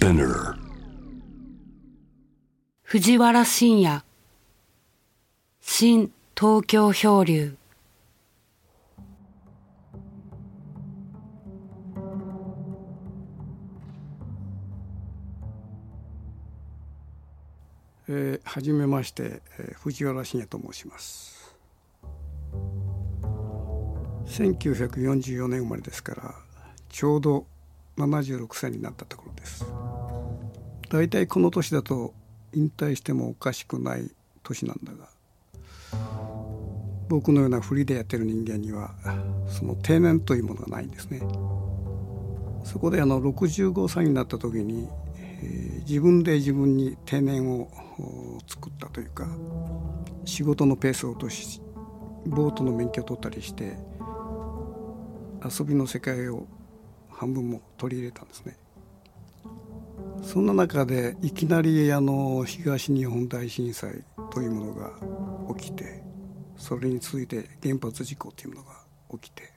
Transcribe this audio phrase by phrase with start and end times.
[0.00, 0.54] Spinner
[2.84, 4.02] 藤原信也。
[5.60, 7.54] 新東京漂流。
[18.08, 21.54] えー、はじめまして、えー藤原信也と申します。
[24.24, 26.34] 1944年生まれですから
[26.88, 27.44] ちょうど
[28.06, 29.64] 76歳になったところです
[30.90, 32.12] 大体この年だと
[32.52, 34.10] 引退してもおかしくない
[34.42, 35.08] 年なんだが
[37.08, 38.94] 僕のようなフリーでやってる人間には
[39.48, 41.22] その定年というものがないんですね
[42.64, 44.86] そこであの65歳になった時に、
[45.42, 47.68] えー自分で自分に定年を
[48.46, 49.26] 作ったというか
[50.24, 51.60] 仕事のペースを落とし
[52.26, 53.76] ボートの免許を取ったりして
[55.44, 56.46] 遊びの世界を
[57.10, 58.56] 半分も取り入れたんですね。
[60.22, 64.90] そんな中でいきなりあの東日本大震災というものが
[65.56, 66.02] 起きて
[66.56, 68.74] それに続いて原発事故というものが
[69.12, 69.50] 起きて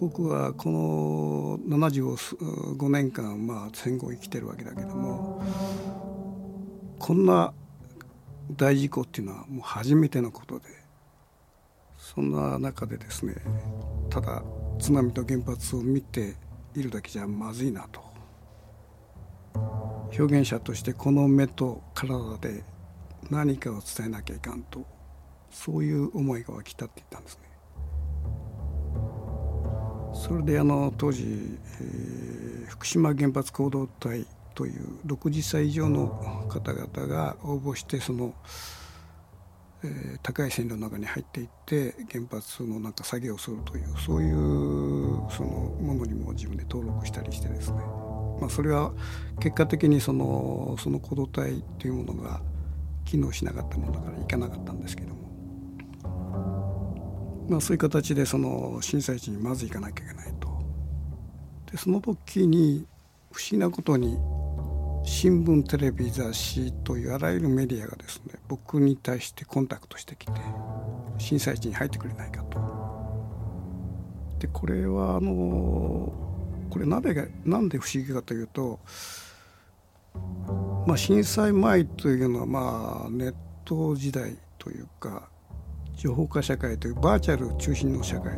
[0.00, 5.42] 僕はこの75年間まあ戦後生きてるわけだけども
[6.98, 7.52] こんな
[8.56, 10.64] 大事故っていうのはもう初めてのことで
[11.96, 13.34] そんな中でですね
[14.08, 14.42] ただ
[14.78, 16.34] 津波と原発を見て
[16.74, 18.00] いるだけじゃまずいなと
[20.18, 22.64] 表現者としてこの目と体で
[23.30, 24.84] 何かを伝えなきゃいかんと
[25.50, 27.50] そういう思いが湧き立っていたんですね。
[30.12, 38.32] それであの当時、えー福島原発行動隊という60歳以上の方々が応募してその、
[39.82, 47.78] えー高い線路の中に入っていって原発のなんか作業をするというそういうそのものにも自分で登録したりしてですね、
[48.40, 48.92] まあ、それは
[49.40, 52.40] 結果的にそのその行動隊というものが
[53.04, 55.20] 機能しなかったものだから行かなかったんですけども。
[57.48, 60.48] まあ、そういう形でその震災地にまず行かなきゃいけないと。
[61.72, 62.86] でその時に
[63.32, 64.16] 不思議なことに
[65.04, 70.32] 新聞テレビ雑誌というあらゆるメディアがですね僕に対してコンタクトしてきて
[71.18, 72.79] 震災地に入ってくれないかと。
[74.40, 76.12] でこれはあの
[76.70, 78.80] これなぜがなんで不思議かというと、
[80.86, 83.34] まあ、震災前というのはまあネッ
[83.64, 85.28] ト時代というか
[85.94, 88.32] 情報化社会というバーチャル中心の社会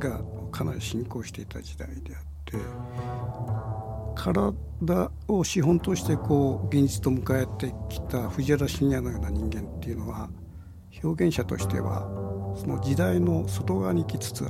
[0.00, 0.20] が
[0.50, 2.58] かなり進行していた時代であって
[4.16, 10.28] 体を資本としてこう現実と迎えてきた藤原信也のような人間っていうのは
[11.02, 12.08] 表現者としては
[12.56, 14.44] その時代の外側に行きつつ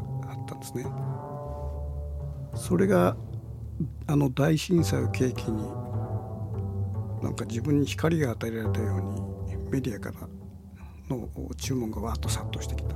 [0.44, 0.86] ったんですね。
[2.54, 3.16] それが
[4.06, 5.62] あの大震災を契機に
[7.22, 10.28] なんか自分に光が与えられたようにメディアから
[11.08, 12.94] の注文がわっと殺到してきた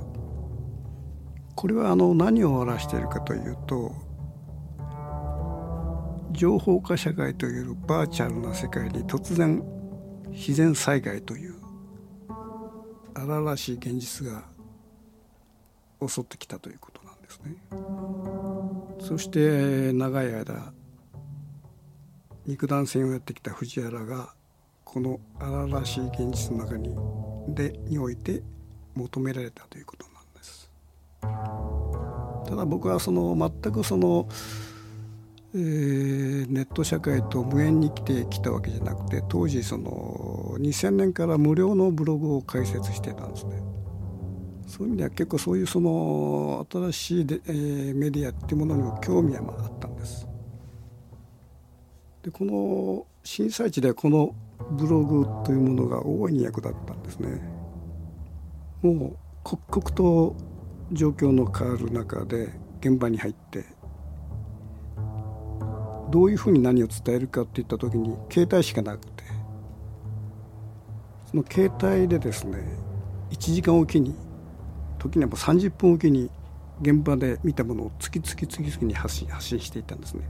[1.55, 3.93] これはあの何を表しているかというと
[6.31, 9.61] 情報化社会というバーチャルな世界に突然
[10.29, 11.55] 自然災害という
[13.13, 14.43] 荒々しい現実が
[16.07, 16.98] 襲ってきたということ
[17.29, 17.55] ですね。
[18.99, 20.73] そして長い間
[22.45, 24.33] 肉弾戦をやってきた藤原が
[24.83, 26.95] この荒々しい現実の中に
[27.53, 28.41] でにおいて
[28.95, 30.71] 求められたということなんです。
[32.49, 34.27] ただ僕はその全くその、
[35.53, 43.61] えーネット社会と無縁に来てきたわけじゃなくて当時その2000年から無料のブログを開設してたんですね。
[44.79, 50.25] そういう意味では結構そういうその新しいで、えーメディアっていうものにも興味はああったんです。
[52.23, 54.33] でこの震災地ではこの
[54.71, 57.41] ブログというものが大いに役立ったんですね。
[58.81, 60.35] もう刻々と
[60.93, 62.47] 状況の変わる中で
[62.79, 63.65] 現場に入って
[66.09, 69.25] どういうふうに何を伝えるかっていった時に携帯しかなくて
[71.29, 72.63] その携帯でですね
[73.31, 74.28] 1時間おきに
[74.99, 76.29] 時にはもう30分おきに
[76.81, 80.21] 現場で見たものを次々次々に発信発信していったんですね。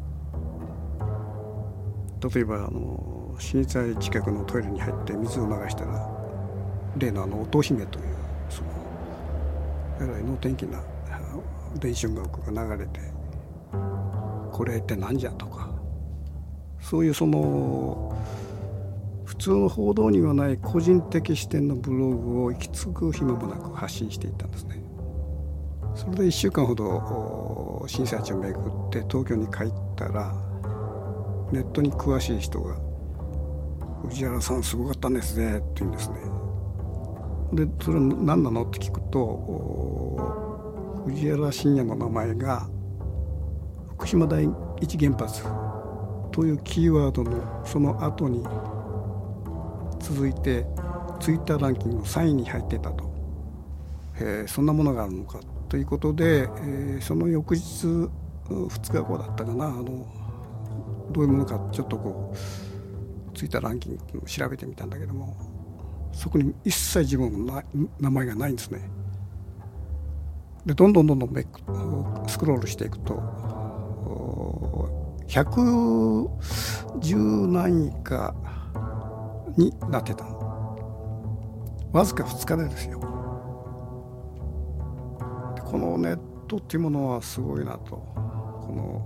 [2.33, 6.09] 例えばあの震災近くのトイレに入って水を流したら
[6.97, 8.05] 例のあの乙姫という
[8.49, 8.69] その
[10.01, 10.79] えらい能天気な
[11.09, 11.43] あの
[11.79, 12.99] 伝承楽が流れて
[14.51, 15.69] これって何じゃとか
[16.81, 18.13] そういうその
[19.29, 24.81] 普通の報道にはない個人的視点のブログを息つく暇もなく発信していったんですね。
[25.93, 30.33] それで1週間ほど震災地を巡って東京に帰ったら
[31.51, 32.75] ネットに詳しい人が
[34.09, 36.15] 「藤原さんすごかったんですね」って言うんですね。
[37.53, 38.63] でそれは何なの？
[38.63, 42.67] って聞くと藤原信也の名前が
[43.89, 44.49] 福島第
[44.81, 45.43] 一原発
[46.31, 48.43] というキーワードのその後に
[49.99, 50.65] 続いて
[51.19, 53.11] ツイッターランキングの3位に入ってたと、
[54.15, 55.39] えー、そんなものがあるのか。
[55.67, 57.85] ということで、えー、その翌日
[58.49, 59.65] 2日後だったかな。
[59.65, 60.07] あの
[61.11, 65.35] どういうものかちょっとこうツイッターランキングを調べてみたんだけども
[66.11, 67.63] そこに一切自分の
[67.99, 68.89] 名前がないんですね。
[70.65, 71.29] でどんどんどんどん
[72.27, 73.15] スクロールしていくと
[75.27, 78.35] 110何位か
[79.57, 80.25] になってた
[81.91, 82.99] わずか2日でですよ。
[85.65, 87.95] このネットっていうものはすごいなと。
[87.95, 89.05] この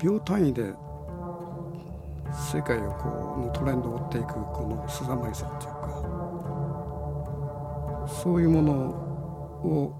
[0.00, 0.74] 秒単位で
[2.52, 5.80] 世界をこうのトレンドを追っていくこのすざまりさっていうか。
[8.22, 9.94] そういうものを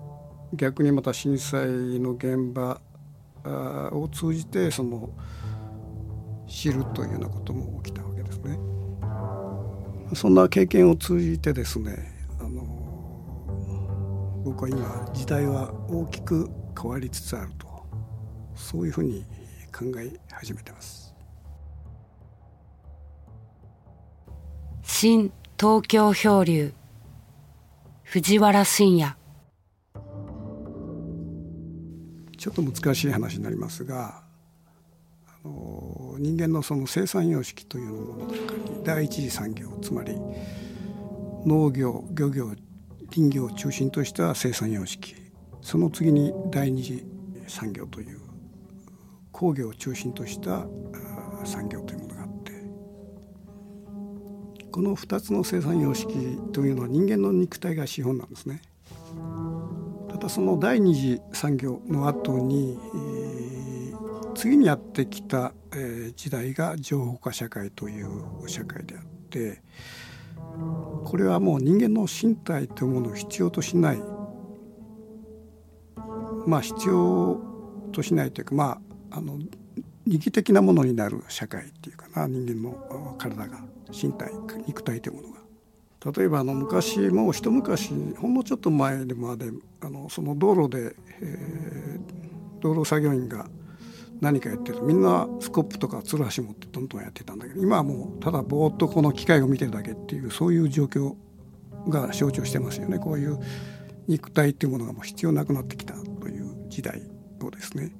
[0.55, 2.81] 逆にまた震災の現場
[3.93, 5.11] を通じてその
[6.51, 8.59] 知るというようなことも起きたわけですね。
[10.15, 17.69] そんな経験を通じてですねあの僕は今時代は大きく変わりつつあると
[18.57, 19.25] そういうふうに
[19.73, 21.15] 考え始めてます。
[24.83, 26.75] 新東京漂流
[28.03, 29.15] 藤原信也
[32.37, 34.30] ちょっと難しい話になりますが
[35.45, 40.17] あの人間のその生産様式というものの中に第一次産業つまり
[41.47, 42.53] 農業漁業
[43.13, 45.15] 林業を中心とした生産様式
[45.63, 47.05] その次に第二次
[47.47, 48.21] 産業という
[49.33, 50.67] 工業を中心とした
[51.45, 52.53] 産業というものがあって
[54.71, 56.15] この2つの生産様式
[56.53, 58.63] というのは人間の肉体が資本なんですね。
[60.09, 63.50] ただその第二次産業の後に、えー、
[64.41, 68.09] 次にやってきた、えー、時代が情報化社会という
[68.47, 69.61] 社会であって
[71.05, 73.99] これはもう人間の身体というものを必要としない
[76.47, 77.39] まあ必要
[77.93, 79.37] としないというかまああの
[80.07, 83.59] 二義的なものになる社会っていうかな人間の体が
[83.93, 84.33] 身体
[84.67, 85.41] 肉体というものが。
[86.19, 89.51] 例えばあの昔もう一昔ほんのちょっと前まで
[89.83, 93.47] あのその道路で、えー、道路作業員が
[94.21, 94.83] 何かやってる。
[94.83, 101.15] みんなスコップとかつるはし持ってどんどんやってたんだけど今はもうただぼーっとこの機械を見てるだけっていうそういう状況
[101.89, 102.99] が象徴してますよね。
[102.99, 103.39] こういう
[104.09, 107.03] 肉体っていうものがもう必要なくなってきたという時代
[107.43, 107.93] をですね。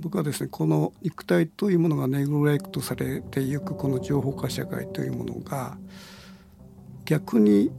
[0.00, 5.78] 僕はですねこの肉体というものがネグレクトされていくこの情報化社会というものが
[7.06, 7.70] 逆に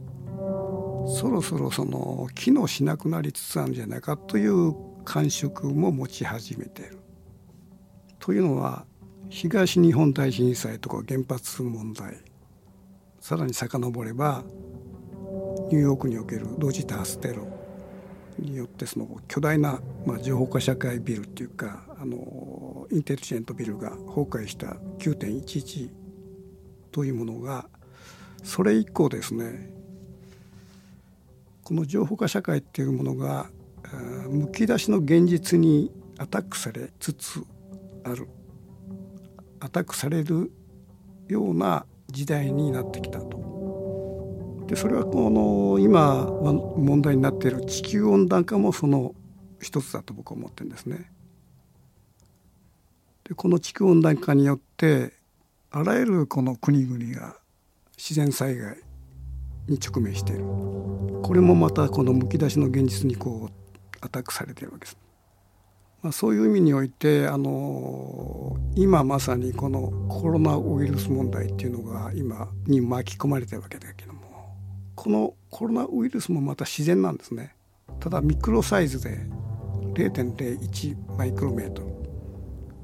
[1.08, 4.74] そろそろその機能しなくなりつつあるんじゃないかという
[5.04, 6.98] 感触も持ち始めている。
[8.26, 8.84] というのは
[9.28, 12.16] 東日本大震災とか原発問題
[13.20, 14.42] さらに遡れば
[15.70, 17.46] ニューヨークにおける同時多発テロ
[18.36, 25.90] によってその巨大な、まあ、情報化社会ビルっていうかあのインテリジェントビルが崩壊した9.11
[26.90, 27.68] というものが
[28.42, 29.70] それ以降ですね
[31.62, 33.46] この情報化社会っていうものが
[34.28, 37.44] むき出しの現実にアタックされつつ
[38.10, 38.28] ある
[39.60, 40.52] アタックされる
[41.28, 44.64] ような時代になってきたと。
[44.68, 49.14] でそれはこの今問題になっている地球温暖化もその
[49.60, 51.10] 一つだと僕は思ってるんですね。
[53.24, 55.12] でこの地球温暖化によって
[55.70, 57.36] あらゆるこの国々が
[57.96, 58.76] 自然災害
[59.68, 60.44] に直面している
[61.22, 65.05] これもまたこのむき出しの現実にこうアタックされているわけです。
[66.02, 74.54] まあ、そういう意味においてあの今まさにこのコロナウイルス問題っていうのが今に巻き込まれてるわけだけども
[74.94, 77.54] このコロナウイルスもまた自然なんですね。
[78.00, 79.26] ただミクロサイズで
[79.94, 81.88] 0.01マイクロメートル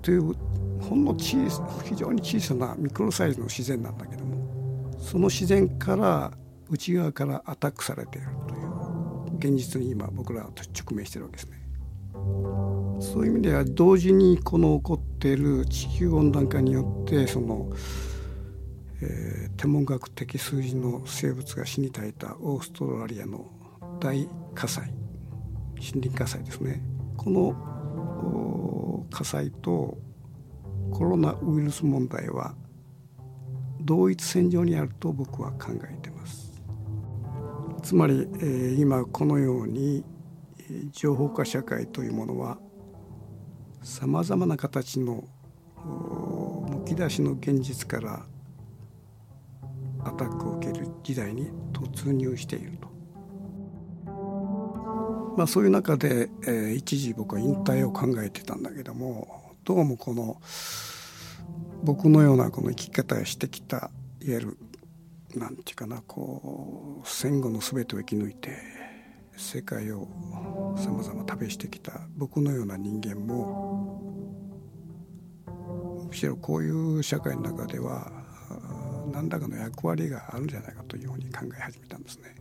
[0.01, 0.35] という
[0.81, 1.39] ほんの小
[1.85, 6.33] 非常に小さなミクロサイズの自然なんだけどもその自然から
[6.71, 11.62] 内側からアタックされているという現実に今僕らは直面してるわけですね。
[13.01, 17.71] そういう意味では同時にこの起こっている地球温暖化によってその、
[19.01, 23.47] えー、天文学的数字の生物が死に絶えたオーストラリアの
[24.01, 24.93] 大火災
[25.83, 26.81] 森林火災ですね。
[27.17, 29.99] この火災と
[30.93, 32.55] コロナウイルス問題は
[33.81, 36.53] 同一線上にあると僕は考えてます。
[37.83, 40.05] つまり、えー、今このように
[40.93, 42.59] 情報化社会というものは
[43.83, 45.25] さまざまな形の
[46.69, 48.25] むき出しの現実から
[50.05, 52.93] アタックを受ける時代に突入していると。
[55.37, 60.37] まあ、そういう中で、えー、一時僕は引退を考えてたんだけどもどうもこの
[61.83, 64.59] 僕のようなこの生き方をしてきたいわゆる
[65.35, 68.82] なんていうかなこう戦後の全てを生き抜いて
[69.37, 70.07] 世界を
[70.77, 74.03] さまざま旅してきた僕のような人間も
[76.09, 78.11] むしろこういう社会の中では
[79.13, 82.35] 何らかの役割があるんじゃないかというふうに考え始めたんですね。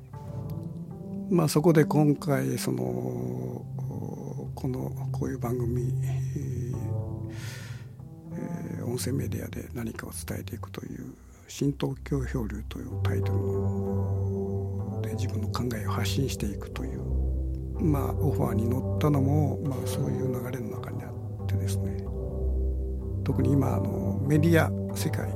[1.30, 2.82] まあ、そこで今回その
[4.54, 5.94] このこういう番組、
[8.34, 11.14] えー、音声メディアで何かを伝えていくという
[11.52, 17.02] 「新東京漂流」というタイトルで自分の考えを発信していくという、
[17.84, 21.12] まあ、オファーに乗ったのも、まあ、そういう流れの中にあ
[21.44, 22.06] ってですね。
[23.26, 25.30] 特に今あのメディア世界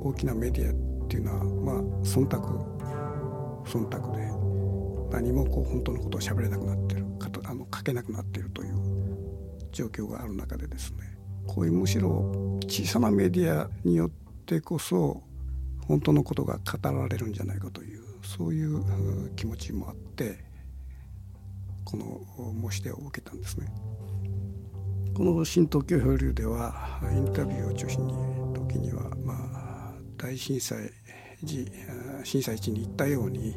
[0.00, 2.38] 大きなメディアっていうのはまあ忖度
[3.66, 8.74] 忖度で何もこう本当のことを喋れなくなってるかあの書けなくなっているという
[9.72, 11.18] 状況がある中でですね。
[11.46, 14.27] こういうむしろ小さなメディアによって
[14.60, 15.22] こそ
[15.86, 20.38] 本当のことが語られるんじゃないかというそういう気持ちもあって
[21.84, 23.66] この申し出を受けたんですね。
[25.14, 28.14] この新東京漂流ではインタビューを中心に
[28.54, 30.90] 時にはまあ大震災
[31.42, 31.70] 時
[32.24, 33.56] 震災地に行ったように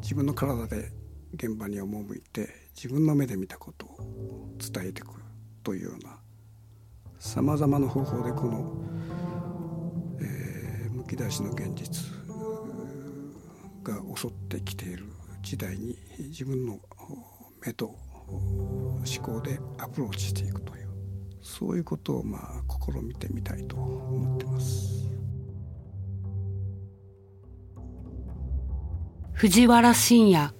[0.00, 0.92] 自分の体で
[1.34, 3.98] 現場に赴いて自分の目で見たことを
[4.58, 5.24] 伝えてくる
[5.62, 6.18] というような
[7.18, 8.82] さまざまな方法でこの、
[11.12, 12.10] き出しの現実
[13.82, 15.04] が襲ってきている
[15.42, 16.78] 時代に自分の
[17.64, 17.94] 目と
[18.28, 20.88] 思考でアプローチしていくという
[21.42, 25.02] そういうことをまあ試みてみたいと思ってます。
[29.34, 30.54] 藤原信也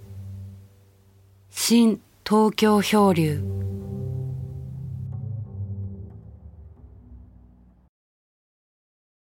[1.51, 3.72] 新東京漂流